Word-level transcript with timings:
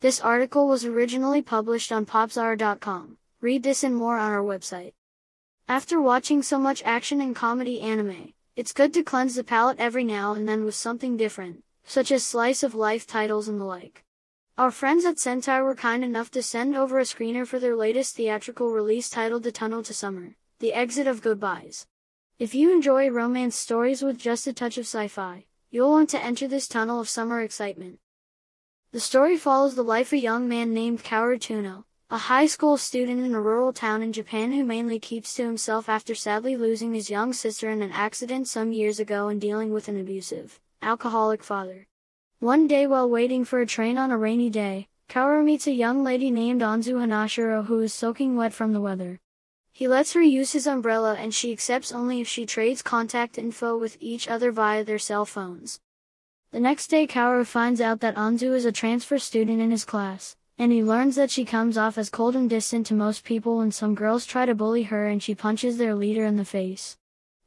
This 0.00 0.20
article 0.20 0.68
was 0.68 0.84
originally 0.84 1.42
published 1.42 1.90
on 1.90 2.06
popzara.com. 2.06 3.18
Read 3.40 3.64
this 3.64 3.82
and 3.82 3.96
more 3.96 4.16
on 4.16 4.30
our 4.30 4.44
website. 4.44 4.92
After 5.68 6.00
watching 6.00 6.40
so 6.40 6.56
much 6.56 6.84
action 6.84 7.20
and 7.20 7.34
comedy 7.34 7.80
anime, 7.80 8.32
it's 8.54 8.72
good 8.72 8.94
to 8.94 9.02
cleanse 9.02 9.34
the 9.34 9.42
palate 9.42 9.80
every 9.80 10.04
now 10.04 10.34
and 10.34 10.48
then 10.48 10.64
with 10.64 10.76
something 10.76 11.16
different, 11.16 11.64
such 11.82 12.12
as 12.12 12.24
slice 12.24 12.62
of 12.62 12.76
life 12.76 13.08
titles 13.08 13.48
and 13.48 13.60
the 13.60 13.64
like. 13.64 14.04
Our 14.56 14.70
friends 14.70 15.04
at 15.04 15.16
Sentai 15.16 15.64
were 15.64 15.74
kind 15.74 16.04
enough 16.04 16.30
to 16.30 16.44
send 16.44 16.76
over 16.76 17.00
a 17.00 17.02
screener 17.02 17.44
for 17.44 17.58
their 17.58 17.74
latest 17.74 18.14
theatrical 18.14 18.70
release 18.70 19.10
titled 19.10 19.42
The 19.42 19.50
Tunnel 19.50 19.82
to 19.82 19.92
Summer, 19.92 20.36
The 20.60 20.74
Exit 20.74 21.08
of 21.08 21.22
Goodbyes. 21.22 21.88
If 22.38 22.54
you 22.54 22.72
enjoy 22.72 23.10
romance 23.10 23.56
stories 23.56 24.02
with 24.02 24.16
just 24.16 24.46
a 24.46 24.52
touch 24.52 24.78
of 24.78 24.86
sci-fi, 24.86 25.46
you'll 25.72 25.90
want 25.90 26.08
to 26.10 26.22
enter 26.22 26.46
this 26.46 26.68
tunnel 26.68 27.00
of 27.00 27.08
summer 27.08 27.40
excitement. 27.40 27.98
The 28.90 29.00
story 29.00 29.36
follows 29.36 29.74
the 29.74 29.84
life 29.84 30.08
of 30.08 30.12
a 30.14 30.18
young 30.18 30.48
man 30.48 30.72
named 30.72 31.04
Kaoru 31.04 31.84
a 32.08 32.16
high 32.16 32.46
school 32.46 32.78
student 32.78 33.22
in 33.22 33.34
a 33.34 33.40
rural 33.40 33.70
town 33.70 34.00
in 34.00 34.14
Japan 34.14 34.52
who 34.52 34.64
mainly 34.64 34.98
keeps 34.98 35.34
to 35.34 35.44
himself 35.44 35.90
after 35.90 36.14
sadly 36.14 36.56
losing 36.56 36.94
his 36.94 37.10
young 37.10 37.34
sister 37.34 37.68
in 37.68 37.82
an 37.82 37.92
accident 37.92 38.48
some 38.48 38.72
years 38.72 38.98
ago 38.98 39.28
and 39.28 39.42
dealing 39.42 39.74
with 39.74 39.88
an 39.88 40.00
abusive, 40.00 40.58
alcoholic 40.80 41.44
father. 41.44 41.86
One 42.38 42.66
day 42.66 42.86
while 42.86 43.10
waiting 43.10 43.44
for 43.44 43.60
a 43.60 43.66
train 43.66 43.98
on 43.98 44.10
a 44.10 44.16
rainy 44.16 44.48
day, 44.48 44.88
Kaoru 45.10 45.44
meets 45.44 45.66
a 45.66 45.72
young 45.72 46.02
lady 46.02 46.30
named 46.30 46.62
Anzu 46.62 46.94
Hanashiro 46.94 47.66
who 47.66 47.80
is 47.80 47.92
soaking 47.92 48.36
wet 48.36 48.54
from 48.54 48.72
the 48.72 48.80
weather. 48.80 49.20
He 49.70 49.86
lets 49.86 50.14
her 50.14 50.22
use 50.22 50.52
his 50.52 50.66
umbrella 50.66 51.14
and 51.14 51.34
she 51.34 51.52
accepts 51.52 51.92
only 51.92 52.22
if 52.22 52.28
she 52.28 52.46
trades 52.46 52.80
contact 52.80 53.36
info 53.36 53.76
with 53.76 53.98
each 54.00 54.28
other 54.28 54.50
via 54.50 54.82
their 54.82 54.98
cell 54.98 55.26
phones. 55.26 55.78
The 56.50 56.60
next 56.60 56.86
day 56.86 57.06
Kaoru 57.06 57.44
finds 57.44 57.78
out 57.78 58.00
that 58.00 58.14
Anzu 58.14 58.54
is 58.54 58.64
a 58.64 58.72
transfer 58.72 59.18
student 59.18 59.60
in 59.60 59.70
his 59.70 59.84
class, 59.84 60.34
and 60.56 60.72
he 60.72 60.82
learns 60.82 61.14
that 61.16 61.30
she 61.30 61.44
comes 61.44 61.76
off 61.76 61.98
as 61.98 62.08
cold 62.08 62.34
and 62.34 62.48
distant 62.48 62.86
to 62.86 62.94
most 62.94 63.22
people 63.22 63.58
when 63.58 63.70
some 63.70 63.94
girls 63.94 64.24
try 64.24 64.46
to 64.46 64.54
bully 64.54 64.84
her 64.84 65.06
and 65.08 65.22
she 65.22 65.34
punches 65.34 65.76
their 65.76 65.94
leader 65.94 66.24
in 66.24 66.38
the 66.38 66.46
face. 66.46 66.96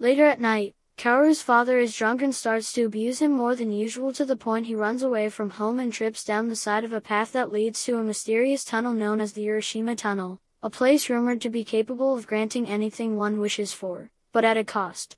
Later 0.00 0.24
at 0.24 0.40
night, 0.40 0.74
Kaoru's 0.96 1.42
father 1.42 1.78
is 1.78 1.96
drunk 1.96 2.22
and 2.22 2.34
starts 2.34 2.72
to 2.72 2.86
abuse 2.86 3.22
him 3.22 3.30
more 3.30 3.54
than 3.54 3.70
usual 3.70 4.12
to 4.14 4.24
the 4.24 4.34
point 4.34 4.66
he 4.66 4.74
runs 4.74 5.04
away 5.04 5.28
from 5.28 5.50
home 5.50 5.78
and 5.78 5.92
trips 5.92 6.24
down 6.24 6.48
the 6.48 6.56
side 6.56 6.82
of 6.82 6.92
a 6.92 7.00
path 7.00 7.30
that 7.30 7.52
leads 7.52 7.84
to 7.84 7.98
a 7.98 8.02
mysterious 8.02 8.64
tunnel 8.64 8.92
known 8.92 9.20
as 9.20 9.32
the 9.32 9.46
Urashima 9.46 9.96
Tunnel, 9.96 10.40
a 10.60 10.70
place 10.70 11.08
rumored 11.08 11.40
to 11.42 11.50
be 11.50 11.62
capable 11.62 12.16
of 12.16 12.26
granting 12.26 12.66
anything 12.66 13.14
one 13.14 13.38
wishes 13.38 13.72
for, 13.72 14.10
but 14.32 14.44
at 14.44 14.56
a 14.56 14.64
cost. 14.64 15.16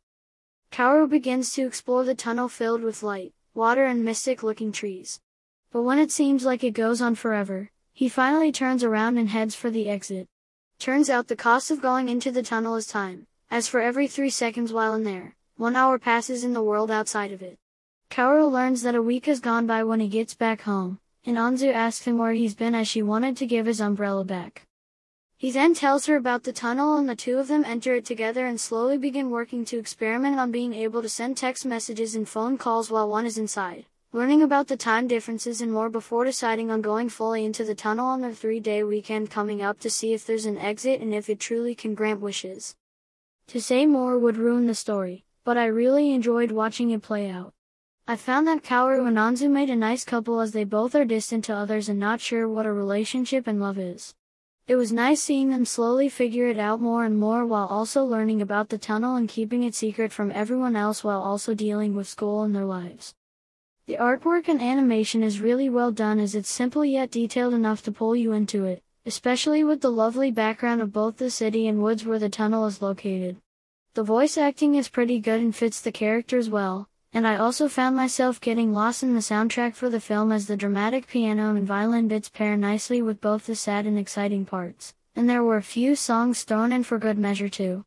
Kaoru 0.70 1.08
begins 1.08 1.54
to 1.54 1.66
explore 1.66 2.04
the 2.04 2.14
tunnel 2.14 2.48
filled 2.48 2.82
with 2.82 3.02
light, 3.02 3.32
water 3.54 3.84
and 3.84 4.04
mystic 4.04 4.42
looking 4.42 4.72
trees. 4.72 5.20
But 5.72 5.82
when 5.82 5.98
it 5.98 6.10
seems 6.10 6.44
like 6.44 6.64
it 6.64 6.70
goes 6.70 7.00
on 7.00 7.14
forever, 7.14 7.70
he 7.92 8.08
finally 8.08 8.52
turns 8.52 8.82
around 8.84 9.18
and 9.18 9.28
heads 9.28 9.54
for 9.54 9.70
the 9.70 9.88
exit. 9.88 10.28
Turns 10.78 11.10
out 11.10 11.28
the 11.28 11.36
cost 11.36 11.70
of 11.70 11.82
going 11.82 12.08
into 12.08 12.30
the 12.30 12.42
tunnel 12.42 12.76
is 12.76 12.86
time, 12.86 13.26
as 13.50 13.68
for 13.68 13.80
every 13.80 14.08
three 14.08 14.30
seconds 14.30 14.72
while 14.72 14.94
in 14.94 15.04
there, 15.04 15.34
one 15.56 15.76
hour 15.76 15.98
passes 15.98 16.44
in 16.44 16.52
the 16.52 16.62
world 16.62 16.90
outside 16.90 17.32
of 17.32 17.42
it. 17.42 17.58
Kaoru 18.10 18.50
learns 18.50 18.82
that 18.82 18.94
a 18.94 19.02
week 19.02 19.26
has 19.26 19.40
gone 19.40 19.66
by 19.66 19.84
when 19.84 20.00
he 20.00 20.08
gets 20.08 20.34
back 20.34 20.62
home, 20.62 20.98
and 21.24 21.36
Anzu 21.36 21.72
asks 21.72 22.06
him 22.06 22.18
where 22.18 22.32
he's 22.32 22.54
been 22.54 22.74
as 22.74 22.88
she 22.88 23.02
wanted 23.02 23.36
to 23.36 23.46
give 23.46 23.66
his 23.66 23.80
umbrella 23.80 24.24
back. 24.24 24.66
He 25.41 25.50
then 25.50 25.72
tells 25.72 26.05
her 26.05 26.16
about 26.16 26.42
the 26.42 26.52
tunnel 26.52 26.98
and 26.98 27.08
the 27.08 27.16
two 27.16 27.38
of 27.38 27.48
them 27.48 27.64
enter 27.64 27.94
it 27.94 28.05
together 28.05 28.44
and 28.44 28.60
slowly 28.60 28.98
begin 28.98 29.30
working 29.30 29.64
to 29.64 29.78
experiment 29.78 30.38
on 30.38 30.52
being 30.52 30.74
able 30.74 31.00
to 31.00 31.08
send 31.08 31.38
text 31.38 31.64
messages 31.64 32.14
and 32.14 32.28
phone 32.28 32.58
calls 32.58 32.91
while 32.91 33.08
one 33.08 33.24
is 33.24 33.38
inside, 33.38 33.86
learning 34.12 34.42
about 34.42 34.69
the 34.69 34.77
time 34.77 35.08
differences 35.08 35.62
and 35.62 35.72
more 35.72 35.88
before 35.88 36.27
deciding 36.27 36.70
on 36.70 36.82
going 36.82 37.08
fully 37.08 37.42
into 37.47 37.64
the 37.64 37.74
tunnel 37.74 38.05
on 38.05 38.20
their 38.20 38.34
three-day 38.34 38.82
weekend 38.82 39.30
coming 39.30 39.62
up 39.62 39.80
to 39.80 39.88
see 39.88 40.12
if 40.12 40.27
there's 40.27 40.44
an 40.44 40.58
exit 40.58 41.00
and 41.00 41.14
if 41.14 41.30
it 41.30 41.41
truly 41.41 41.75
can 41.75 41.94
grant 41.94 42.20
wishes. 42.20 42.77
To 43.47 43.62
say 43.62 43.86
more 43.86 44.19
would 44.19 44.36
ruin 44.36 44.66
the 44.66 44.75
story, 44.75 45.25
but 45.44 45.56
I 45.56 45.64
really 45.64 46.12
enjoyed 46.12 46.50
watching 46.50 46.91
it 46.91 47.00
play 47.00 47.31
out. 47.31 47.54
I 48.06 48.16
found 48.16 48.47
that 48.47 48.62
Kaoru 48.62 49.09
and 49.09 49.16
Anzu 49.16 49.48
made 49.48 49.70
a 49.70 49.75
nice 49.75 50.04
couple 50.04 50.41
as 50.41 50.53
they 50.53 50.64
both 50.64 50.94
are 50.94 51.06
distant 51.06 51.47
to 51.47 51.54
others 51.54 51.88
and 51.88 51.98
not 51.98 52.20
sure 52.20 52.47
what 52.47 52.66
a 52.66 52.72
relationship 52.75 53.47
and 53.47 53.59
love 53.59 53.78
is. 53.78 54.14
It 54.70 54.76
was 54.76 54.92
nice 54.92 55.20
seeing 55.20 55.50
them 55.50 55.64
slowly 55.64 56.08
figure 56.08 56.47
it 56.47 56.56
out 56.56 56.81
more 56.81 57.04
and 57.04 57.19
more 57.19 57.44
while 57.44 57.66
also 57.66 58.04
learning 58.04 58.41
about 58.41 58.69
the 58.69 58.78
tunnel 58.78 59.16
and 59.16 59.28
keeping 59.28 59.64
it 59.64 59.75
secret 59.75 60.12
from 60.12 60.31
everyone 60.31 60.76
else 60.76 61.03
while 61.03 61.20
also 61.20 61.54
dealing 61.54 61.97
with 61.97 62.06
school 62.06 62.44
and 62.44 62.54
their 62.54 62.64
lives. 62.64 63.12
The 63.86 63.97
artwork 63.97 64.47
and 64.47 64.62
animation 64.62 65.25
is 65.25 65.41
really 65.41 65.69
well 65.69 65.91
done 65.91 66.20
as 66.20 66.36
it's 66.36 66.48
simple 66.48 66.84
yet 66.84 67.10
detailed 67.10 67.53
enough 67.53 67.82
to 67.82 67.91
pull 67.91 68.14
you 68.14 68.31
into 68.31 68.64
it, 68.64 68.84
especially 69.04 69.64
with 69.64 69.81
the 69.81 69.91
lovely 69.91 70.31
background 70.31 70.81
of 70.81 70.92
both 70.92 71.16
the 71.16 71.32
city 71.32 71.66
and 71.66 71.82
woods 71.82 72.06
where 72.06 72.20
the 72.20 72.28
tunnel 72.28 72.64
is 72.66 72.81
located. 72.81 73.38
The 73.94 74.04
voice 74.04 74.38
acting 74.38 74.76
is 74.76 74.88
pretty 74.88 75.19
good 75.19 75.41
and 75.41 75.52
fits 75.52 75.81
the 75.81 75.91
characters 75.91 76.48
well, 76.48 76.88
and 77.12 77.26
I 77.26 77.37
also 77.37 77.69
found 77.69 77.97
myself 77.97 78.41
getting 78.41 78.72
lost 78.72 79.03
in 79.03 79.15
the 79.15 79.21
soundtrack 79.21 79.75
for 79.75 79.91
the 79.91 80.00
film 80.00 80.31
as 80.31 80.47
the 80.47 80.56
dramatic 80.56 81.09
piano 81.09 81.54
and 81.54 81.66
violin 81.66 82.06
bits 82.06 82.28
pair 82.28 82.56
nicely 82.56 83.03
with 83.03 83.21
both 83.21 83.47
the 83.47 83.56
sad 83.56 83.84
and 83.87 83.98
exciting 83.98 84.44
parts, 84.44 84.94
and 85.16 85.28
there 85.28 85.43
were 85.43 85.56
a 85.56 85.62
few 85.62 85.97
songs 85.97 86.44
thrown 86.44 86.72
in 86.72 86.84
for 86.84 86.99
good 86.99 87.19
measure 87.19 87.49
too. 87.49 87.84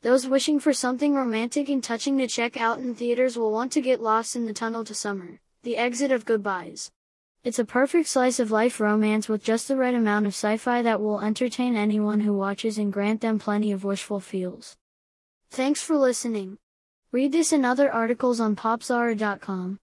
Those 0.00 0.26
wishing 0.26 0.58
for 0.58 0.72
something 0.72 1.14
romantic 1.14 1.68
and 1.68 1.84
touching 1.84 2.16
to 2.18 2.26
check 2.26 2.58
out 2.58 2.78
in 2.78 2.94
theaters 2.94 3.36
will 3.36 3.52
want 3.52 3.72
to 3.72 3.80
get 3.80 4.00
lost 4.00 4.36
in 4.36 4.46
the 4.46 4.52
tunnel 4.54 4.84
to 4.84 4.94
summer, 4.94 5.40
the 5.62 5.76
exit 5.76 6.10
of 6.10 6.24
goodbyes. 6.24 6.90
It's 7.44 7.58
a 7.58 7.64
perfect 7.64 8.08
slice 8.08 8.40
of 8.40 8.50
life 8.50 8.80
romance 8.80 9.28
with 9.28 9.44
just 9.44 9.68
the 9.68 9.76
right 9.76 9.94
amount 9.94 10.26
of 10.26 10.32
sci-fi 10.32 10.82
that 10.82 11.00
will 11.00 11.20
entertain 11.20 11.76
anyone 11.76 12.20
who 12.20 12.32
watches 12.32 12.78
and 12.78 12.92
grant 12.92 13.20
them 13.20 13.38
plenty 13.38 13.70
of 13.70 13.84
wishful 13.84 14.18
feels. 14.18 14.76
Thanks 15.50 15.82
for 15.82 15.96
listening. 15.96 16.58
Read 17.12 17.30
this 17.30 17.52
and 17.52 17.64
other 17.64 17.90
articles 17.92 18.40
on 18.40 18.56
popzara.com. 18.56 19.74